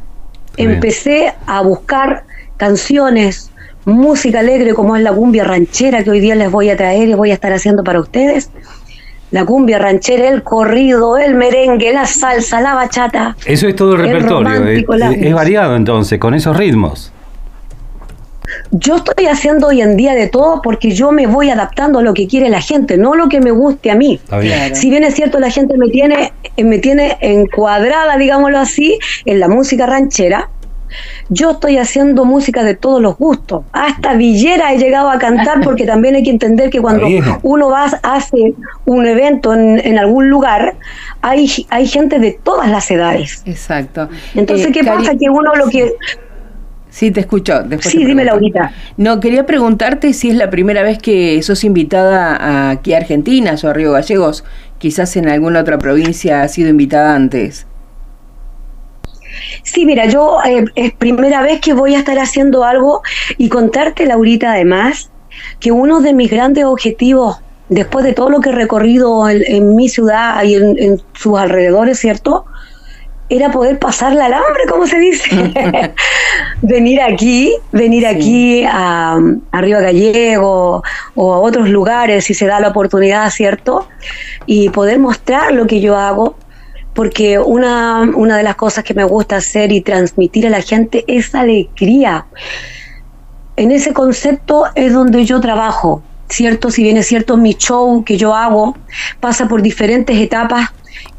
Bien. 0.57 0.71
empecé 0.71 1.33
a 1.47 1.61
buscar 1.61 2.23
canciones, 2.57 3.51
música 3.85 4.39
alegre 4.39 4.73
como 4.73 4.95
es 4.95 5.01
la 5.01 5.11
cumbia 5.11 5.43
ranchera 5.43 6.03
que 6.03 6.11
hoy 6.11 6.19
día 6.19 6.35
les 6.35 6.51
voy 6.51 6.69
a 6.69 6.77
traer 6.77 7.09
y 7.09 7.13
voy 7.13 7.31
a 7.31 7.33
estar 7.33 7.51
haciendo 7.51 7.83
para 7.83 7.99
ustedes. 7.99 8.51
La 9.31 9.45
cumbia 9.45 9.79
ranchera, 9.79 10.29
el 10.29 10.43
corrido, 10.43 11.17
el 11.17 11.35
merengue, 11.35 11.91
la 11.91 12.05
salsa, 12.05 12.61
la 12.61 12.75
bachata. 12.75 13.35
Eso 13.45 13.67
es 13.67 13.75
todo 13.75 13.95
el 13.95 14.01
repertorio. 14.03 14.85
la 14.95 15.11
es, 15.11 15.33
variado 15.33 15.75
entonces, 15.75 16.19
con 16.19 16.33
esos 16.33 16.55
ritmos. 16.55 17.11
Yo 18.71 18.97
estoy 18.97 19.25
haciendo 19.25 19.67
hoy 19.67 19.81
en 19.81 19.97
día 19.97 20.13
de 20.13 20.27
todo 20.27 20.61
porque 20.61 20.91
yo 20.91 21.11
me 21.11 21.27
voy 21.27 21.49
adaptando 21.49 21.99
a 21.99 22.01
lo 22.01 22.13
que 22.13 22.27
quiere 22.27 22.49
la 22.49 22.61
gente, 22.61 22.97
no 22.97 23.15
lo 23.15 23.27
que 23.27 23.41
me 23.41 23.51
guste 23.51 23.91
a 23.91 23.95
mí. 23.95 24.19
Bien. 24.39 24.75
Si 24.75 24.89
bien 24.89 25.03
es 25.03 25.15
cierto, 25.15 25.39
la 25.39 25.49
gente 25.49 25.77
me 25.77 25.89
tiene, 25.89 26.31
me 26.57 26.77
tiene 26.79 27.17
encuadrada, 27.21 28.17
digámoslo 28.17 28.59
así, 28.59 28.99
en 29.25 29.39
la 29.39 29.47
música 29.47 29.85
ranchera. 29.85 30.49
Yo 31.29 31.51
estoy 31.51 31.77
haciendo 31.77 32.25
música 32.25 32.63
de 32.63 32.75
todos 32.75 33.01
los 33.01 33.17
gustos. 33.17 33.63
Hasta 33.71 34.13
Villera 34.15 34.73
he 34.73 34.77
llegado 34.77 35.09
a 35.09 35.17
cantar 35.19 35.61
porque 35.61 35.85
también 35.93 36.15
hay 36.15 36.23
que 36.23 36.29
entender 36.29 36.69
que 36.69 36.81
cuando 36.81 37.07
uno 37.43 37.69
va 37.69 37.85
hace 38.03 38.53
un 38.85 39.05
evento 39.05 39.53
en, 39.53 39.79
en 39.79 39.97
algún 39.97 40.29
lugar, 40.29 40.75
hay, 41.21 41.49
hay 41.69 41.87
gente 41.87 42.19
de 42.19 42.37
todas 42.43 42.69
las 42.69 42.89
edades. 42.91 43.41
Exacto. 43.45 44.07
Entonces, 44.35 44.67
Eh, 44.67 44.71
¿qué 44.71 44.81
Cari- 44.81 44.97
pasa? 44.99 45.11
Que 45.17 45.29
uno 45.29 45.53
lo 45.55 45.67
que... 45.69 45.93
Sí, 46.89 47.11
te 47.11 47.19
escucho. 47.19 47.61
Después 47.63 47.91
Sí, 47.91 48.05
dime. 48.05 48.23
Laurita. 48.23 48.71
No, 48.95 49.19
quería 49.19 49.45
preguntarte 49.45 50.13
si 50.13 50.29
es 50.29 50.35
la 50.37 50.49
primera 50.49 50.81
vez 50.81 50.97
que 50.97 51.41
sos 51.43 51.65
invitada 51.65 52.35
a- 52.37 52.69
aquí 52.69 52.93
a 52.93 52.97
Argentina 52.97 53.55
o 53.61 53.67
a 53.67 53.73
Río 53.73 53.91
Gallegos. 53.91 54.45
Quizás 54.77 55.15
en 55.17 55.27
alguna 55.27 55.59
otra 55.59 55.77
provincia 55.77 56.43
has 56.43 56.53
sido 56.53 56.69
invitada 56.69 57.13
antes. 57.15 57.67
Sí, 59.63 59.85
mira, 59.85 60.05
yo 60.05 60.37
eh, 60.45 60.65
es 60.75 60.93
primera 60.93 61.41
vez 61.41 61.59
que 61.61 61.73
voy 61.73 61.95
a 61.95 61.99
estar 61.99 62.17
haciendo 62.19 62.63
algo 62.63 63.01
y 63.37 63.49
contarte, 63.49 64.05
Laurita, 64.05 64.51
además, 64.53 65.09
que 65.59 65.71
uno 65.71 66.01
de 66.01 66.13
mis 66.13 66.29
grandes 66.31 66.65
objetivos, 66.65 67.37
después 67.69 68.05
de 68.05 68.13
todo 68.13 68.29
lo 68.29 68.39
que 68.41 68.49
he 68.49 68.53
recorrido 68.53 69.27
en, 69.29 69.43
en 69.47 69.75
mi 69.75 69.89
ciudad 69.89 70.43
y 70.43 70.55
en, 70.55 70.75
en 70.79 71.01
sus 71.13 71.37
alrededores, 71.37 71.99
¿cierto? 71.99 72.45
Era 73.27 73.49
poder 73.51 73.79
pasar 73.79 74.13
la 74.13 74.25
alambre, 74.25 74.65
como 74.69 74.85
se 74.85 74.99
dice. 74.99 75.29
venir 76.61 77.01
aquí, 77.01 77.53
venir 77.71 78.03
Sí. 78.03 78.15
aquí 78.15 78.63
a, 78.65 79.17
a 79.51 79.61
Río 79.61 79.79
Gallego 79.79 80.83
o 81.15 81.33
a 81.33 81.39
otros 81.39 81.69
lugares 81.69 82.25
si 82.25 82.33
se 82.35 82.45
da 82.45 82.59
la 82.59 82.67
oportunidad, 82.69 83.29
¿cierto? 83.31 83.87
Y 84.45 84.69
poder 84.69 84.99
mostrar 84.99 85.53
lo 85.53 85.65
que 85.65 85.81
yo 85.81 85.97
hago, 85.97 86.37
porque 86.95 87.37
una, 87.37 88.03
una 88.15 88.37
de 88.37 88.43
las 88.43 88.55
cosas 88.55 88.83
que 88.83 88.93
me 88.93 89.03
gusta 89.03 89.35
hacer 89.35 89.71
y 89.71 89.81
transmitir 89.81 90.47
a 90.47 90.49
la 90.49 90.61
gente 90.61 91.03
es 91.07 91.35
alegría. 91.35 92.25
En 93.57 93.71
ese 93.71 93.93
concepto 93.93 94.65
es 94.75 94.93
donde 94.93 95.25
yo 95.25 95.39
trabajo, 95.41 96.01
¿cierto? 96.29 96.71
Si 96.71 96.83
bien 96.83 96.97
es 96.97 97.07
cierto, 97.07 97.35
mi 97.37 97.53
show 97.53 98.03
que 98.05 98.17
yo 98.17 98.33
hago 98.33 98.77
pasa 99.19 99.47
por 99.47 99.61
diferentes 99.61 100.17
etapas, 100.17 100.69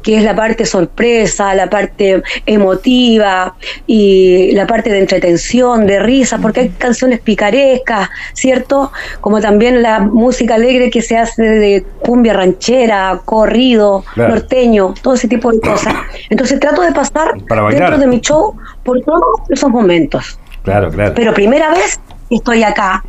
que 0.01 0.17
es 0.17 0.23
la 0.23 0.35
parte 0.35 0.65
sorpresa, 0.65 1.53
la 1.53 1.69
parte 1.69 2.21
emotiva 2.45 3.55
y 3.85 4.51
la 4.53 4.65
parte 4.67 4.89
de 4.89 4.99
entretención, 4.99 5.85
de 5.85 5.99
risa, 5.99 6.37
porque 6.37 6.61
hay 6.61 6.69
canciones 6.69 7.19
picarescas, 7.19 8.09
¿cierto? 8.33 8.91
Como 9.21 9.41
también 9.41 9.81
la 9.81 9.99
música 9.99 10.55
alegre 10.55 10.89
que 10.89 11.01
se 11.01 11.17
hace 11.17 11.43
de 11.43 11.85
cumbia 11.99 12.33
ranchera, 12.33 13.19
corrido, 13.25 14.03
Claro. 14.13 14.35
norteño, 14.35 14.93
todo 15.01 15.15
ese 15.15 15.27
tipo 15.27 15.51
de 15.51 15.59
cosas. 15.59 15.93
Entonces 16.29 16.59
trato 16.59 16.81
de 16.81 16.91
pasar 16.91 17.33
dentro 17.69 17.97
de 17.97 18.07
mi 18.07 18.19
show 18.19 18.55
por 18.83 19.01
todos 19.01 19.41
esos 19.49 19.69
momentos. 19.69 20.39
Claro, 20.63 20.89
claro. 20.91 21.13
Pero 21.15 21.33
primera 21.33 21.69
vez 21.71 21.99
estoy 22.29 22.63
acá 22.63 23.03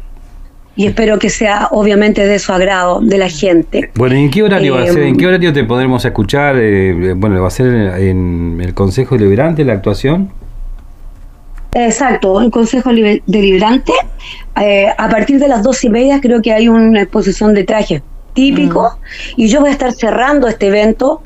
y 0.79 0.87
espero 0.87 1.19
que 1.19 1.29
sea 1.29 1.67
obviamente 1.73 2.25
de 2.25 2.39
su 2.39 2.53
agrado 2.53 3.01
de 3.01 3.19
la 3.19 3.29
gente. 3.29 3.91
Bueno, 3.97 4.15
¿y 4.15 4.21
en 4.23 4.31
qué 4.31 4.45
horario 4.45 4.75
va 4.77 4.83
a 4.83 4.85
Eh, 4.85 4.93
ser? 4.93 5.03
¿En 5.03 5.17
qué 5.17 5.27
horario 5.27 5.53
te 5.53 5.65
podremos 5.65 6.05
escuchar? 6.05 6.55
Eh, 6.57 7.15
bueno, 7.17 7.43
¿va 7.43 7.49
a 7.49 7.51
ser 7.51 7.67
en 7.99 8.61
el 8.63 8.75
Consejo 8.75 9.17
Deliberante 9.17 9.65
la 9.65 9.73
actuación? 9.73 10.31
Exacto, 11.75 12.41
el 12.41 12.51
Consejo 12.53 12.91
Libe- 12.93 13.23
Deliberante. 13.27 13.93
eh, 14.61 14.87
a 14.97 15.09
partir 15.09 15.39
de 15.41 15.49
las 15.49 15.63
dos 15.65 15.83
y 15.85 15.89
media 15.91 16.21
creo 16.21 16.41
que 16.43 16.53
hay 16.53 16.69
una 16.69 17.03
exposición 17.03 17.55
de 17.55 17.65
trajes 17.65 18.03
típico 18.35 18.99
y 19.37 19.49
yo 19.49 19.61
voy 19.61 19.71
a 19.71 19.73
estar 19.73 19.93
cerrando 19.93 20.47
este 20.47 20.69
evento. 20.69 21.23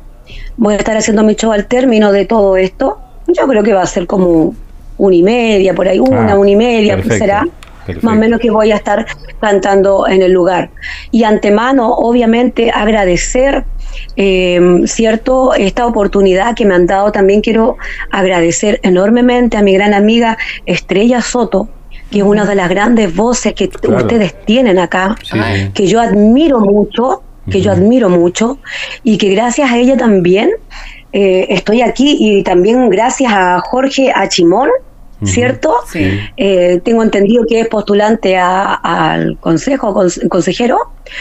Voy 0.56 0.75
a 0.75 0.76
estar 0.78 0.97
haciendo 0.97 1.23
mi 1.25 1.35
show 1.35 1.52
al 1.52 1.66
término 1.66 2.11
de 2.11 2.25
todo 2.25 2.56
esto. 2.56 2.99
Yo 3.28 3.47
creo 3.47 3.62
que 3.62 3.75
va 3.75 3.82
a 3.82 3.87
ser 3.87 4.06
como 4.06 4.54
una 4.99 5.14
y 5.14 5.23
media, 5.23 5.75
por 5.75 5.88
ahí, 5.88 5.99
una, 5.99 6.32
Ah, 6.32 6.38
una 6.38 6.50
y 6.50 6.56
media, 6.56 6.97
pues 7.02 7.18
será. 7.18 7.47
Perfecto. 7.86 8.06
Más 8.06 8.16
o 8.16 8.20
menos 8.20 8.40
que 8.40 8.50
voy 8.50 8.72
a 8.72 8.76
estar 8.76 9.06
cantando 9.40 10.06
en 10.06 10.22
el 10.22 10.32
lugar. 10.32 10.70
Y 11.10 11.24
antemano, 11.24 11.92
obviamente, 11.94 12.70
agradecer, 12.70 13.64
eh, 14.16 14.82
¿cierto?, 14.86 15.54
esta 15.54 15.86
oportunidad 15.86 16.54
que 16.54 16.64
me 16.64 16.74
han 16.74 16.86
dado. 16.86 17.12
También 17.12 17.40
quiero 17.40 17.76
agradecer 18.10 18.80
enormemente 18.82 19.56
a 19.56 19.62
mi 19.62 19.72
gran 19.74 19.94
amiga 19.94 20.36
Estrella 20.66 21.20
Soto, 21.20 21.68
que 22.10 22.18
es 22.18 22.24
una 22.24 22.44
de 22.44 22.54
las 22.54 22.68
grandes 22.68 23.14
voces 23.14 23.54
que 23.54 23.68
Claro. 23.68 23.98
ustedes 23.98 24.34
tienen 24.44 24.78
acá, 24.78 25.16
Sí, 25.22 25.38
que 25.74 25.86
yo 25.86 26.00
admiro 26.00 26.60
mucho, 26.60 27.22
que 27.50 27.60
yo 27.60 27.72
admiro 27.72 28.08
mucho, 28.08 28.58
y 29.02 29.18
que 29.18 29.30
gracias 29.30 29.70
a 29.70 29.78
ella 29.78 29.96
también 29.96 30.50
eh, 31.12 31.46
estoy 31.50 31.82
aquí, 31.82 32.16
y 32.20 32.42
también 32.42 32.88
gracias 32.88 33.32
a 33.34 33.60
Jorge 33.60 34.12
Achimón, 34.14 34.70
¿cierto? 35.24 35.74
Sí. 35.90 36.18
Eh, 36.36 36.80
tengo 36.84 37.02
entendido 37.02 37.44
que 37.48 37.60
es 37.60 37.68
postulante 37.68 38.36
a- 38.36 38.74
al 38.74 39.36
consejo, 39.38 39.94
cons- 39.94 40.28
consejero, 40.28 40.78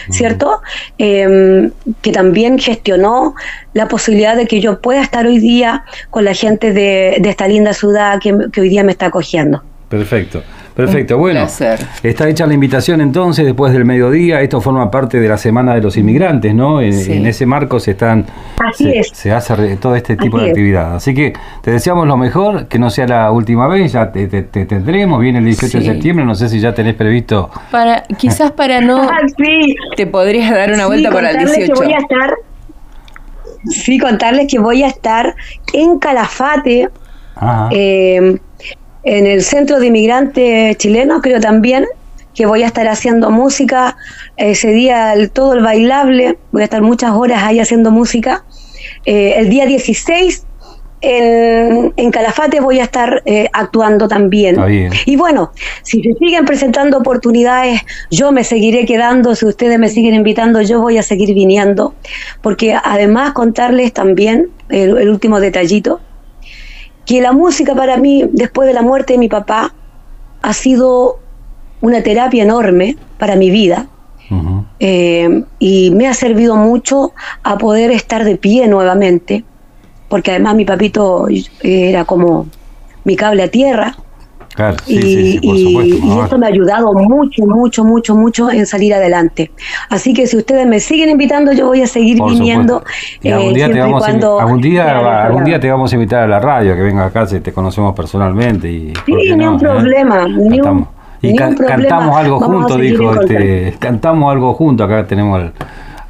¿cierto? 0.09 0.61
Eh, 0.97 1.69
que 2.01 2.11
también 2.11 2.57
gestionó 2.59 3.35
la 3.73 3.87
posibilidad 3.87 4.35
de 4.35 4.47
que 4.47 4.59
yo 4.61 4.79
pueda 4.81 5.01
estar 5.01 5.25
hoy 5.27 5.39
día 5.39 5.83
con 6.09 6.25
la 6.25 6.33
gente 6.33 6.73
de, 6.73 7.17
de 7.19 7.29
esta 7.29 7.47
linda 7.47 7.73
ciudad 7.73 8.19
que, 8.21 8.35
que 8.51 8.61
hoy 8.61 8.69
día 8.69 8.83
me 8.83 8.91
está 8.91 9.07
acogiendo. 9.07 9.63
Perfecto, 9.89 10.41
perfecto. 10.75 11.15
Un 11.15 11.21
Bueno, 11.21 11.39
placer. 11.41 11.79
está 12.03 12.27
hecha 12.29 12.45
la 12.47 12.53
invitación 12.53 13.01
entonces 13.01 13.45
después 13.45 13.73
del 13.73 13.85
mediodía. 13.85 14.41
Esto 14.41 14.61
forma 14.61 14.89
parte 14.91 15.19
de 15.19 15.27
la 15.27 15.37
Semana 15.37 15.73
de 15.75 15.81
los 15.81 15.97
Inmigrantes, 15.97 16.53
¿no? 16.55 16.81
En, 16.81 16.93
Sí. 16.93 17.13
en 17.13 17.25
ese 17.25 17.45
marco 17.45 17.79
se 17.79 17.91
están 17.91 18.25
Así 18.57 18.85
se, 18.85 18.99
es. 18.99 19.09
se 19.13 19.31
hace 19.31 19.77
todo 19.77 19.95
este 19.95 20.15
tipo 20.17 20.37
Así 20.37 20.45
de 20.45 20.51
actividad. 20.51 20.95
Así 20.95 21.13
que 21.13 21.33
te 21.61 21.71
deseamos 21.71 22.07
lo 22.07 22.17
mejor, 22.17 22.67
que 22.67 22.79
no 22.79 22.89
sea 22.89 23.07
la 23.07 23.31
última 23.31 23.67
vez. 23.67 23.91
Ya 23.93 24.11
te, 24.11 24.27
te- 24.27 24.43
te 24.43 24.65
tendremos. 24.65 25.19
Viene 25.19 25.39
el 25.39 25.45
18 25.45 25.79
de 25.79 25.85
septiembre. 25.85 26.25
No 26.25 26.35
sé 26.35 26.49
si 26.49 26.59
ya 26.59 26.73
tenés 26.73 26.95
previsto. 26.95 27.49
Para, 27.71 28.03
quizás 28.17 28.51
para 28.51 28.81
no, 28.81 29.01
Ah, 29.09 29.17
sí. 29.37 29.75
te 29.95 30.07
podrías 30.07 30.49
dar 30.51 30.69
una 30.69 30.83
Sí, 30.83 30.87
vuelta 30.87 31.09
para 31.11 31.31
el 31.31 31.35
contarles 31.37 31.57
18. 31.67 31.81
Que 31.81 31.85
voy 31.87 31.93
a 31.93 31.97
estar, 31.99 32.33
sí, 33.69 33.99
contarles 33.99 34.47
que 34.49 34.59
voy 34.59 34.83
a 34.83 34.87
estar 34.87 35.35
en 35.73 35.99
Calafate, 35.99 36.89
Ajá. 37.35 37.69
eh, 37.71 38.37
en 39.03 39.25
el 39.27 39.41
Centro 39.43 39.79
de 39.79 39.87
Inmigrantes 39.87 40.77
Chilenos, 40.77 41.21
creo 41.21 41.39
también, 41.39 41.85
que 42.33 42.45
voy 42.45 42.63
a 42.63 42.67
estar 42.67 42.87
haciendo 42.87 43.29
música 43.29 43.97
ese 44.37 44.71
día, 44.71 45.13
el- 45.13 45.31
todo 45.31 45.53
el 45.53 45.61
bailable, 45.61 46.37
voy 46.51 46.61
a 46.61 46.65
estar 46.65 46.81
muchas 46.81 47.11
horas 47.11 47.43
ahí 47.43 47.59
haciendo 47.59 47.91
música. 47.91 48.43
Eh, 49.05 49.33
el 49.37 49.49
día 49.49 49.65
16 49.65 50.45
en, 51.03 51.93
en 51.97 52.11
Calafate 52.11 52.59
voy 52.59 52.79
a 52.79 52.83
estar 52.83 53.21
eh, 53.25 53.49
actuando 53.53 54.07
también. 54.07 54.59
Y 55.05 55.15
bueno, 55.15 55.51
si 55.81 56.01
se 56.03 56.13
siguen 56.13 56.45
presentando 56.45 56.97
oportunidades, 56.99 57.81
yo 58.11 58.31
me 58.31 58.43
seguiré 58.43 58.85
quedando, 58.85 59.33
si 59.35 59.45
ustedes 59.47 59.79
me 59.79 59.89
siguen 59.89 60.13
invitando, 60.13 60.61
yo 60.61 60.79
voy 60.79 60.97
a 60.99 61.03
seguir 61.03 61.33
viniendo, 61.33 61.95
porque 62.41 62.75
además 62.83 63.33
contarles 63.33 63.93
también 63.93 64.49
el, 64.69 64.95
el 64.97 65.09
último 65.09 65.39
detallito, 65.39 65.99
que 67.11 67.19
la 67.19 67.33
música 67.33 67.75
para 67.75 67.97
mí, 67.97 68.23
después 68.31 68.69
de 68.69 68.73
la 68.73 68.81
muerte 68.81 69.13
de 69.13 69.19
mi 69.19 69.27
papá, 69.27 69.73
ha 70.41 70.53
sido 70.53 71.19
una 71.81 72.01
terapia 72.01 72.43
enorme 72.43 72.95
para 73.17 73.35
mi 73.35 73.51
vida. 73.51 73.87
Eh, 74.79 75.43
y 75.59 75.91
me 75.91 76.07
ha 76.07 76.13
servido 76.13 76.55
mucho 76.55 77.11
a 77.43 77.57
poder 77.57 77.91
estar 77.91 78.23
de 78.23 78.37
pie 78.37 78.69
nuevamente, 78.69 79.43
porque 80.07 80.31
además 80.31 80.55
mi 80.55 80.63
papito 80.63 81.27
era 81.61 82.05
como 82.05 82.47
mi 83.03 83.17
cable 83.17 83.43
a 83.43 83.49
tierra. 83.49 83.97
Claro, 84.55 84.77
sí, 84.85 84.95
y, 84.97 85.01
sí, 85.01 85.31
sí, 85.31 85.47
por 85.47 85.57
supuesto. 85.57 85.95
y 86.05 86.19
esto 86.19 86.37
me 86.37 86.45
ha 86.45 86.49
ayudado 86.49 86.93
mucho, 86.93 87.45
mucho, 87.45 87.83
mucho, 87.85 88.15
mucho 88.15 88.51
en 88.51 88.65
salir 88.65 88.93
adelante. 88.93 89.51
Así 89.89 90.13
que 90.13 90.27
si 90.27 90.37
ustedes 90.37 90.67
me 90.67 90.79
siguen 90.79 91.09
invitando, 91.09 91.53
yo 91.53 91.67
voy 91.67 91.81
a 91.81 91.87
seguir 91.87 92.17
Por 92.17 92.31
viniendo. 92.31 92.83
Y 93.21 93.29
algún 93.29 93.51
eh, 93.51 93.55
día 93.55 93.71
te 93.71 93.79
vamos 93.79 94.03
a, 94.03 94.07
cuando 94.07 94.39
algún 94.39 94.61
día, 94.61 95.23
algún 95.25 95.43
día 95.45 95.59
te 95.59 95.71
vamos 95.71 95.91
a 95.91 95.95
invitar 95.95 96.23
a 96.23 96.27
la 96.27 96.39
radio, 96.39 96.75
que 96.75 96.81
venga 96.81 97.05
acá 97.05 97.25
si 97.25 97.39
te 97.39 97.53
conocemos 97.53 97.95
personalmente. 97.95 98.69
Y, 98.71 98.91
¿por 98.93 99.03
Sí, 99.21 99.31
ni 99.35 99.45
no, 99.45 99.51
un 99.51 99.55
eh? 99.55 99.59
problema, 99.59 100.27
ni 100.27 100.59
un-. 100.59 100.87
Y 101.23 101.27
ni 101.27 101.35
ca- 101.35 101.49
un 101.49 101.55
problema. 101.55 101.77
cantamos 101.77 102.17
algo 102.17 102.39
juntos, 102.39 102.81
dijo, 102.81 103.13
este, 103.21 103.75
cantamos 103.77 104.31
algo 104.31 104.53
juntos, 104.55 104.85
acá 104.85 105.05
tenemos 105.05 105.39
al, 105.39 105.53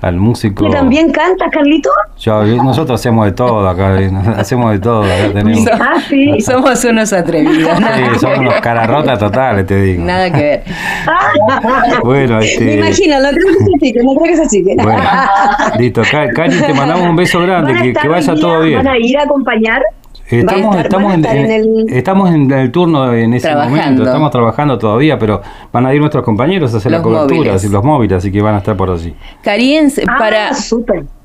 al 0.01 0.17
músico. 0.17 0.65
¿Tú 0.65 0.71
también 0.71 1.11
cantas, 1.11 1.49
Carlito? 1.51 1.89
Yo- 2.17 2.43
nosotros 2.63 2.99
hacemos 2.99 3.25
de 3.25 3.31
todo 3.33 3.67
acá, 3.69 3.95
hacemos 4.37 4.71
de 4.71 4.79
todo, 4.79 5.03
acá 5.03 5.31
tenemos. 5.33 5.67
Ah, 5.73 5.95
sí. 6.09 6.41
Somos 6.41 6.83
unos 6.85 7.13
atrevidos. 7.13 7.71
Sí, 7.77 8.19
somos 8.19 8.37
unos 8.39 8.55
cararrotas 8.61 9.19
totales, 9.19 9.65
te 9.67 9.81
digo. 9.81 10.03
Nada 10.03 10.31
que 10.31 10.37
ver. 10.41 10.63
Bueno, 12.03 12.39
este. 12.39 12.63
Me 12.65 12.73
imagino, 12.75 13.19
no 13.19 13.29
creo 13.29 13.47
que 13.47 13.63
se 13.65 13.79
chique, 13.79 13.99
no 14.03 14.13
creo 14.15 14.35
que 14.35 14.37
se 14.37 14.47
chique. 14.57 14.75
Bueno, 14.81 15.01
listo. 15.79 16.01
Ca- 16.09 16.29
Cari, 16.33 16.59
te 16.59 16.73
mandamos 16.73 17.07
un 17.07 17.15
beso 17.15 17.39
grande, 17.41 17.73
¿Van 17.73 17.81
a 17.81 18.01
que, 18.01 18.07
vaya 18.07 18.33
día? 18.33 18.41
todo 18.41 18.61
bien. 18.61 18.77
¿Van 18.83 18.87
a 18.87 18.97
ir 18.97 19.17
a 19.17 19.23
acompañar? 19.23 19.81
Estamos, 20.39 20.75
estar- 20.75 20.85
estamos, 20.85 21.11
a 21.11 21.15
en, 21.15 21.51
el- 21.51 21.85
estamos 21.89 22.29
en 22.31 22.51
el 22.51 22.71
turno 22.71 23.13
en 23.13 23.33
ese 23.33 23.47
Trabajando. 23.47 23.77
momento, 23.81 24.03
estamos 24.03 24.31
trabajando 24.31 24.77
todavía, 24.77 25.19
pero 25.19 25.41
van 25.71 25.85
a 25.85 25.93
ir 25.93 25.99
nuestros 25.99 26.23
compañeros 26.23 26.73
a 26.73 26.77
hacer 26.77 26.91
la 26.91 26.97
Los 26.99 27.05
cobertura, 27.07 27.35
móviles. 27.37 27.55
así, 27.55 27.69
los 27.69 27.83
móviles, 27.83 28.17
así 28.17 28.31
que 28.31 28.41
van 28.41 28.55
a 28.55 28.59
estar 28.59 28.75
por 28.77 28.89
allí. 28.89 29.13
Cariens, 29.43 29.99
Ah, 30.07 30.15
para, 30.17 30.51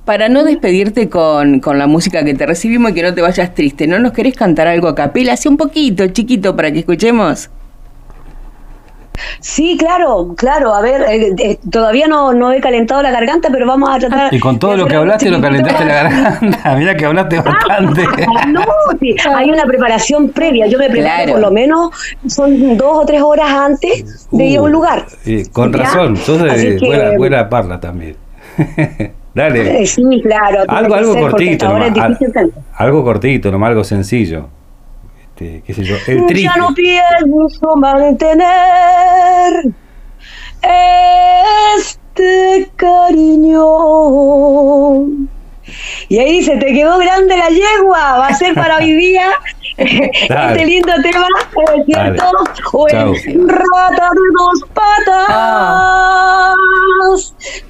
para 0.04 0.28
no 0.28 0.44
despedirte 0.44 1.08
con, 1.08 1.60
con 1.60 1.78
la 1.78 1.86
música 1.86 2.24
que 2.24 2.34
te 2.34 2.46
recibimos 2.46 2.90
y 2.90 2.94
que 2.94 3.02
no 3.02 3.14
te 3.14 3.22
vayas 3.22 3.54
triste, 3.54 3.86
¿no 3.86 3.98
nos 3.98 4.12
querés 4.12 4.34
cantar 4.34 4.66
algo 4.68 4.88
a 4.88 4.94
capela? 4.94 5.32
Así 5.34 5.48
un 5.48 5.56
poquito, 5.56 6.06
chiquito, 6.08 6.54
para 6.56 6.70
que 6.72 6.80
escuchemos. 6.80 7.50
Sí, 9.40 9.76
claro, 9.78 10.34
claro. 10.36 10.74
A 10.74 10.80
ver, 10.82 11.02
eh, 11.08 11.32
eh, 11.38 11.58
todavía 11.70 12.06
no, 12.06 12.32
no 12.32 12.52
he 12.52 12.60
calentado 12.60 13.02
la 13.02 13.10
garganta, 13.10 13.48
pero 13.50 13.66
vamos 13.66 13.88
a 13.90 13.98
tratar. 13.98 14.32
Y 14.34 14.38
con 14.40 14.58
todo 14.58 14.76
lo 14.76 14.86
que 14.86 14.96
hablaste, 14.96 15.30
lo 15.30 15.40
calentaste 15.40 15.84
la 15.84 15.94
garganta. 16.02 16.74
Mira 16.76 16.94
que 16.96 17.04
hablaste 17.06 17.40
bastante. 17.40 18.04
No, 18.48 18.62
sí, 19.00 19.14
hay 19.34 19.50
una 19.50 19.64
preparación 19.64 20.28
previa. 20.30 20.66
Yo 20.66 20.78
me 20.78 20.88
preparo 20.90 21.06
Claro. 21.16 21.32
por 21.32 21.40
lo 21.40 21.50
menos, 21.50 21.90
son 22.26 22.76
dos 22.76 22.98
o 23.02 23.06
tres 23.06 23.22
horas 23.22 23.48
antes 23.50 24.28
de 24.30 24.44
ir 24.44 24.58
a 24.58 24.62
un 24.62 24.70
Uh, 24.70 24.72
lugar. 24.72 25.06
eh, 25.24 25.44
con 25.52 25.72
¿Ya? 25.72 25.78
razón, 25.84 26.16
que- 26.16 26.78
buena, 26.86 27.10
buena 27.16 27.48
parla 27.48 27.80
también. 27.80 28.16
Dale. 29.34 29.82
Eh, 29.82 29.86
sí, 29.86 30.02
claro. 30.22 30.64
Algo, 30.66 30.94
algo 30.94 31.18
cortito, 31.20 31.68
nomás, 31.68 31.96
al- 31.98 32.18
algo 32.74 33.04
cortito, 33.04 33.50
nomás 33.52 33.68
algo 33.68 33.84
sencillo. 33.84 34.48
Este, 35.36 35.62
qué 35.66 35.74
sé 35.74 35.84
yo, 35.84 35.96
el 36.06 36.26
triste. 36.26 36.50
Ya 36.54 36.56
no 36.56 36.74
pienso 36.74 37.76
mantener 37.76 38.46
este 40.62 42.70
cariño. 42.76 43.60
Y 46.08 46.18
ahí 46.18 46.38
dice, 46.38 46.56
te 46.56 46.72
quedó 46.72 46.98
grande 46.98 47.36
la 47.36 47.50
yegua, 47.50 48.18
va 48.18 48.28
a 48.28 48.34
ser 48.34 48.54
para 48.54 48.78
hoy 48.78 48.94
día 48.94 49.28
Dale. 50.28 50.52
este 50.62 50.66
lindo 50.66 50.92
tema, 51.02 51.26
¿es 51.76 51.84
¿cierto? 51.86 52.24
O 52.72 52.86
rata 52.88 54.08
de 54.10 54.20
dos 54.38 54.68
patas, 54.72 55.26
Ah. 55.28 56.54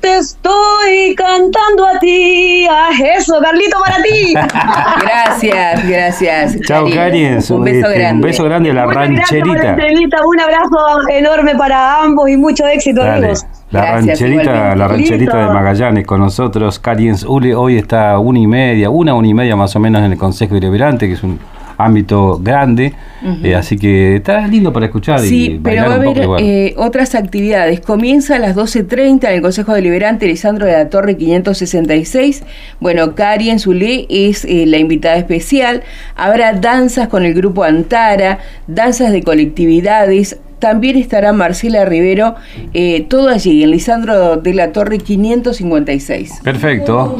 te 0.00 0.16
estoy 0.18 1.14
cantando 1.16 1.86
a 1.86 1.98
ti, 1.98 2.66
a 2.70 2.90
eso, 3.16 3.34
Carlito, 3.42 3.76
para 3.84 4.02
ti. 4.02 4.34
Gracias, 5.02 5.88
gracias. 5.88 6.60
Chao, 6.62 6.86
Cariens. 6.92 7.50
Un 7.50 7.64
beso 7.64 7.86
Este, 7.88 7.98
grande. 7.98 8.14
Un 8.14 8.20
beso 8.30 8.44
grande 8.44 8.70
a 8.70 8.74
la 8.74 8.86
Muchas 8.86 8.96
rancherita. 9.08 9.76
un 10.24 10.40
abrazo 10.40 11.08
enorme 11.10 11.54
para 11.56 12.02
ambos 12.02 12.28
y 12.30 12.36
mucho 12.36 12.66
éxito, 12.66 13.02
Dale. 13.02 13.16
amigos. 13.18 13.44
La 13.70 13.80
Gracias, 13.80 14.06
rancherita, 14.06 14.42
igualmente. 14.42 14.76
la 14.78 14.88
rancherita 14.88 15.16
Listo. 15.24 15.36
de 15.38 15.46
Magallanes 15.54 16.06
con 16.06 16.20
nosotros, 16.20 16.78
Cariens 16.78 17.24
Ule, 17.24 17.54
hoy 17.56 17.78
está 17.78 18.16
una 18.20 18.38
y 18.38 18.46
media, 18.46 18.90
una, 18.90 19.12
una 19.14 19.26
y 19.26 19.34
media 19.34 19.56
más 19.56 19.74
o 19.74 19.80
menos 19.80 20.02
en 20.04 20.12
el 20.12 20.18
Consejo 20.18 20.54
Deliberante, 20.54 21.08
que 21.08 21.14
es 21.14 21.22
un 21.24 21.38
ámbito 21.76 22.38
grande, 22.42 22.94
eh, 23.42 23.54
así 23.54 23.76
que 23.76 24.16
está 24.16 24.46
lindo 24.46 24.72
para 24.72 24.86
escuchar 24.86 25.24
y 25.24 25.28
Sí, 25.28 25.60
pero 25.62 25.82
bailar 25.82 25.88
va 25.88 25.94
a 25.94 26.36
haber 26.36 26.44
eh, 26.44 26.74
otras 26.76 27.14
actividades. 27.14 27.80
Comienza 27.80 28.36
a 28.36 28.38
las 28.38 28.56
12.30 28.56 29.28
en 29.28 29.34
el 29.34 29.42
Consejo 29.42 29.74
Deliberante 29.74 30.26
Lisandro 30.26 30.66
de 30.66 30.72
la 30.72 30.88
Torre 30.88 31.16
566. 31.16 32.44
Bueno, 32.80 33.14
Karen 33.14 33.58
Zulé 33.58 34.06
es 34.08 34.44
eh, 34.44 34.64
la 34.66 34.78
invitada 34.78 35.16
especial. 35.16 35.82
Habrá 36.14 36.52
danzas 36.54 37.08
con 37.08 37.24
el 37.24 37.34
grupo 37.34 37.64
Antara, 37.64 38.38
danzas 38.66 39.12
de 39.12 39.22
colectividades. 39.22 40.38
También 40.58 40.96
estará 40.96 41.32
Marcela 41.32 41.84
Rivero, 41.84 42.34
eh, 42.72 43.04
todo 43.08 43.28
allí 43.28 43.62
en 43.62 43.70
Lisandro 43.72 44.36
de 44.36 44.54
la 44.54 44.72
Torre 44.72 44.98
556. 44.98 46.40
Perfecto. 46.42 47.16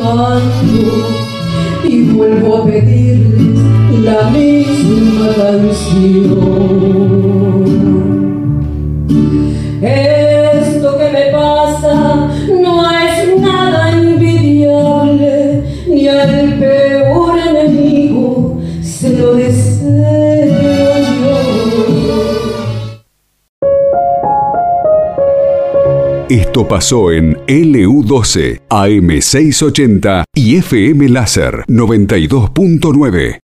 y 1.85 2.03
vuelvo 2.05 2.57
a 2.63 2.67
pedirles 2.67 3.26
la 4.07 4.31
misma 4.31 5.35
canción. 5.35 6.39
Esto 9.83 10.99
que 10.99 11.09
me 11.11 11.25
pasa 11.33 12.31
no 12.63 12.75
es 13.01 13.41
nada 13.41 13.91
envidiable, 13.91 15.65
ni 15.89 16.07
al 16.07 16.55
peor 16.61 17.37
enemigo 17.49 18.61
se 18.81 19.11
lo 19.11 19.35
deseo 19.35 20.99
yo. 20.99 21.57
Esto 26.29 26.67
pasó 26.67 27.13
en 27.13 27.37
LU12, 27.47 28.61
AM680 28.69 30.25
y 30.35 30.57
FM 30.57 31.09
Láser 31.09 31.65
92.9. 31.69 33.35